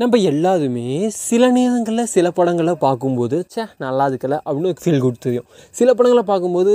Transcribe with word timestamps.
நம்ம 0.00 0.16
எல்லாருமே 0.30 0.84
சில 1.26 1.44
நேரங்களில் 1.50 2.10
சில 2.12 2.26
படங்களை 2.30 2.74
பார்க்கும்போது 2.84 3.36
ச்சே 3.52 3.62
நல்லா 3.84 4.04
இருக்கல 4.10 4.34
அப்படின்னு 4.44 4.70
ஒரு 4.72 4.80
ஃபீல் 4.82 5.00
குட் 5.04 5.18
தெரியும். 5.18 5.46
சில 5.78 5.94
படங்களை 5.94 6.22
பார்க்கும்போது 6.22 6.72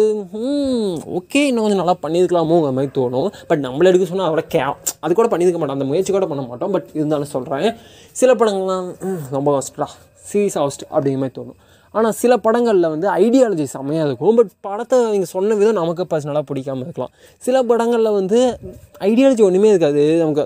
ஓகே 1.19 1.41
இன்னும் 1.49 1.63
கொஞ்சம் 1.65 1.81
நல்லா 1.81 1.95
பண்ணியிருக்கலாமோங்கிற 2.05 2.71
மாதிரி 2.77 2.91
தோணும். 2.99 3.29
பட் 3.49 3.61
நம்மள 3.65 3.89
எடுக்க 3.91 4.05
சொன்னால் 4.05 4.27
அதோட 4.29 4.43
கே 4.47 4.61
அது 5.05 5.13
கூட 5.19 5.27
பண்ணியிருக்க 5.33 5.59
மாட்டோம். 5.61 5.77
அந்த 5.79 5.87
முயற்சி 5.91 6.11
கூட 6.11 6.27
பண்ண 6.31 6.43
மாட்டோம். 6.49 6.71
பட் 6.71 6.89
இருந்தாலும் 6.99 7.31
சொல்கிறேன் 7.35 7.69
சில 8.21 8.33
படங்கள்லாம் 8.41 8.89
ம், 9.09 9.21
ரொம்ப 9.37 9.49
கஷ்டா 9.57 9.87
சீரியஸாக 10.31 10.63
ஃபஸ்ட் 10.65 10.85
அப்படிங்கிற 10.95 11.21
மாதிரி 11.23 11.37
தோணும். 11.39 11.59
ஆனால் 11.93 12.15
சில 12.21 12.33
படங்களில் 12.45 12.91
வந்து 12.93 13.07
ஐடியாலஜி 13.23 13.65
செம்மையாக 13.75 14.07
இருக்கும். 14.09 14.35
பட் 14.39 14.51
படத்தை 14.67 14.99
நீங்கள் 15.15 15.31
சொன்ன 15.35 15.55
விதம் 15.61 15.79
நமக்கு 15.81 16.05
பர்சனலாக 16.13 16.45
பிடிக்காம 16.51 16.85
இருக்கலாம். 16.87 17.11
சில 17.47 17.63
படங்களில் 17.71 18.17
வந்து 18.19 18.39
ஐடியாலஜி 19.09 19.43
ஒன்றுமே 19.47 19.71
இருக்காது. 19.73 20.03
நமக்கு 20.21 20.43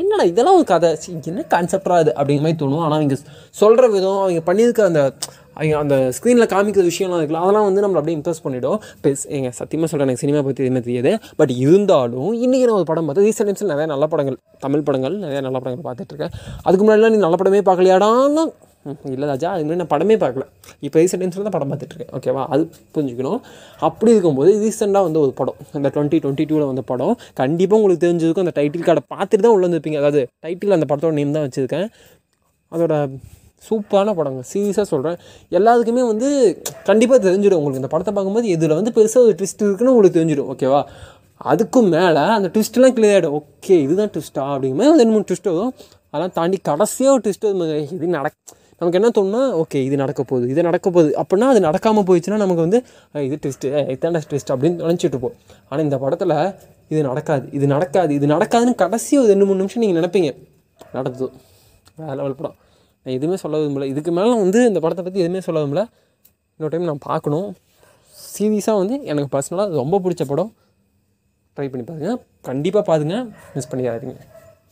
என்னடா 0.00 0.26
இதெல்லாம் 0.32 0.58
ஒரு 0.60 0.68
கதை? 0.72 0.90
என்ன 1.32 1.44
கான்செப்டாக 1.54 2.02
அது 2.04 2.12
அப்படிங்கிற 2.18 2.44
மாதிரி 2.46 2.60
தோணும். 2.64 2.82
ஆனால் 2.86 2.98
அவங்க 3.00 3.18
சொல்கிற 3.62 3.84
விதம் 3.96 4.22
அவங்க 4.24 4.42
பண்ணியிருக்க 4.50 4.82
அந்த 4.90 5.02
அவங்க 5.54 5.76
அந்த 5.82 5.96
ஸ்க்ரீனில் 6.16 6.50
காமிக்கிற 6.52 6.84
விஷயம்லாம் 6.90 7.18
இருக்குல்ல 7.20 7.40
அதெல்லாம் 7.44 7.66
வந்து 7.68 7.82
நம்மளை 7.84 7.98
அப்படியே 8.00 8.16
இம்ப்ரெஸ் 8.18 8.42
பண்ணிவிடும் 8.44 8.78
பெஸ் 9.04 9.24
எங்கள் 9.36 9.54
சத்தியமாக 9.58 9.88
சொல்கிறேன் 9.90 10.08
எனக்கு 10.08 10.22
சினிமா 10.24 10.40
பற்றி 10.46 10.64
எதுவுமே 10.64 10.82
தெரியாது. 10.86 11.12
பட் 11.40 11.52
இருந்தாலும் 11.64 12.30
இன்றைக்கி 12.44 12.64
நான் 12.68 12.78
ஒரு 12.80 12.88
படம் 12.90 13.08
பார்த்து 13.08 13.26
ரீசெண்ட் 13.28 13.48
டைம்ஸில் 13.50 13.72
நிறைய 13.74 13.88
நல்ல 13.92 14.06
படங்கள் 14.12 14.38
தமிழ் 14.64 14.84
படங்கள் 14.88 15.16
நிறைய 15.24 15.40
நல்ல 15.46 15.58
படங்கள் 15.62 15.86
பார்த்துட்ருக்கேன் 15.88 16.34
அதுக்கு 16.66 16.82
முன்னாடிலாம் 16.84 17.14
நீ 17.16 17.20
நல்ல 17.26 17.38
படமே 17.42 17.62
பார்க்கலையாடான்னா 17.68 18.44
இல்லை 19.14 19.26
ராஜா 19.30 19.48
அது 19.54 19.64
மாதிரி 19.64 19.80
நான் 19.80 19.90
படமே 19.92 20.14
பார்க்கல. 20.22 20.44
இப்போ 20.86 20.96
ரீசெண்ட் 21.00 21.22
டைம்ஸில் 21.22 21.46
தான் 21.48 21.54
படம் 21.56 21.70
பார்த்துட்ருக்கேன் 21.72 22.12
ஓகேவா 22.18 22.42
அது 22.54 22.62
புரிஞ்சுக்கணும். 22.94 23.40
அப்படி 23.88 24.10
இருக்கும்போது 24.14 24.52
ரீசெண்டாக 24.62 25.06
வந்து 25.08 25.20
ஒரு 25.24 25.32
படம். 25.40 25.58
அந்த 25.78 25.88
டுவெண்ட்டி 25.94 26.18
டுவெண்ட்டி 26.24 26.46
டூவில் 26.50 26.68
வந்த 26.70 26.84
படம். 26.92 27.14
கண்டிப்பாக 27.40 27.78
உங்களுக்கு 27.80 28.04
தெரிஞ்சிருக்கும். 28.06 28.44
அந்த 28.46 28.54
டைட்டில் 28.60 28.86
கார்டை 28.86 29.04
பார்த்துட்டு 29.14 29.44
தான் 29.46 29.54
உள்ளே 29.56 29.66
வந்துருப்பீங்க. 29.68 29.98
அதாவது 30.02 30.22
டைட்டில் 30.46 30.76
அந்த 30.78 30.88
படத்தோட 30.92 31.14
நேம் 31.20 31.36
தான் 31.36 31.46
வச்சுருக்கேன். 31.46 31.86
அதோட 32.72 32.94
சூப்பரான 33.68 34.14
படங்க. 34.18 34.42
சீரியஸாக 34.52 34.86
சொல்கிறேன் 34.92 35.18
எல்லாத்துக்குமே 35.58 36.04
வந்து 36.12 36.28
கண்டிப்பாக 36.88 37.20
தெரிஞ்சிடும் 37.26 37.58
உங்களுக்கு. 37.60 37.82
இந்த 37.82 37.90
படத்தை 37.94 38.14
பார்க்கும்போது 38.18 38.48
இதில் 38.56 38.76
வந்து 38.78 38.92
பெருசாக 38.98 39.26
ஒரு 39.26 39.34
ட்விஸ்ட் 39.40 39.64
இருக்குன்னு 39.66 39.94
உங்களுக்கு 39.94 40.18
தெரிஞ்சிடும். 40.20 40.50
ஓகேவா 40.54 40.80
அதுக்கும் 41.52 41.90
மேலே 41.96 42.22
அந்த 42.38 42.48
ட்விஸ்ட்லாம் 42.54 42.94
கிளியர் 42.96 43.16
ஆகிடும் 43.18 43.36
ஓகே 43.40 43.76
இதுதான் 43.84 44.10
ட்விஸ்ட்டா 44.14 44.42
அப்படிங்கும்போது 44.54 45.00
ரெண்டு 45.02 45.14
மூணு 45.16 45.28
ட்விஸ்ட் 45.28 45.50
வரும். 45.52 45.74
அதெல்லாம் 46.12 46.34
தாண்டி 46.38 46.56
கடைசியாக 46.70 47.14
ஒரு 47.16 47.22
ட்விஸ்ட் 47.26 47.46
இது 47.96 48.08
நடக்கு 48.16 48.58
நமக்கு 48.80 48.98
என்ன 49.00 49.08
தோணுன்னா 49.16 49.42
ஓகே 49.62 49.78
இது 49.88 49.96
நடக்க 50.02 50.20
போகுது 50.30 50.46
இது 50.52 50.60
நடக்க 50.68 50.86
போகுது. 50.96 51.10
அப்படின்னா 51.22 51.48
அது 51.52 51.60
நடக்காமல் 51.68 52.06
போயிடுச்சுன்னா 52.08 52.38
நமக்கு 52.44 52.62
வந்து 52.66 52.78
இது 53.26 53.36
ட்விஸ்ட்டு 53.42 53.70
இதாண்டா 53.94 54.20
ட்விஸ்ட் 54.30 54.52
அப்படின்னு 54.54 54.78
நினச்சிட்டு 54.86 55.14
இருப்போம். 55.14 55.36
ஆனால் 55.68 55.84
இந்த 55.86 55.98
படத்தில் 56.04 56.36
இது 56.92 57.00
நடக்காது 57.08 57.46
இது 57.56 57.66
நடக்காது 57.74 58.12
இது 58.18 58.26
நடக்காதுன்னு 58.34 58.74
கடைசி 58.84 59.12
ஒரு 59.22 59.28
ரெண்டு 59.32 59.46
மூணு 59.48 59.60
நிமிஷம் 59.62 59.82
நீங்கள் 59.84 59.98
நினைப்பீங்க. 60.00 60.30
நடந்தது. 60.96 61.28
வேற 61.98 62.14
லெவல் 62.20 62.38
படம். 62.40 62.56
நான் 63.02 63.14
எதுவுமே 63.18 63.36
சொல்ல 63.42 63.58
விரும்பல 63.62 63.86
இதுக்கு 63.92 64.12
மேலே 64.18 64.32
வந்து 64.44 64.60
இந்த 64.70 64.80
படத்தை 64.84 65.02
பற்றி 65.04 65.20
எதுவுமே 65.24 65.42
சொல்ல 65.46 65.60
விரும்பல 65.62 65.84
இன்னொரு 66.54 66.72
டைம் 66.72 66.90
நான் 66.90 67.06
பார்க்கணும். 67.10 67.48
சீரியஸாக 68.34 68.80
வந்து 68.82 68.96
எனக்கு 69.10 69.30
பர்சனலாக 69.36 69.78
ரொம்ப 69.82 69.98
பிடிச்ச 70.04 70.24
படம். 70.32 70.50
ட்ரை 71.56 71.66
பண்ணி 71.70 71.84
பாருங்கள் 71.90 72.18
கண்டிப்பாக 72.48 72.84
பாருங்க. 72.90 73.14
மிஸ் 73.54 73.70
பண்ணிடாதீங்க. 73.72 74.18